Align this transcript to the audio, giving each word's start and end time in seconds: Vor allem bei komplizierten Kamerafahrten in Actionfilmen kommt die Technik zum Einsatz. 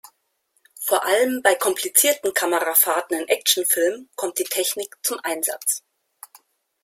Vor 0.83 1.05
allem 1.05 1.43
bei 1.43 1.53
komplizierten 1.53 2.33
Kamerafahrten 2.33 3.19
in 3.19 3.27
Actionfilmen 3.27 4.09
kommt 4.15 4.39
die 4.39 4.45
Technik 4.45 4.95
zum 5.03 5.19
Einsatz. 5.21 5.83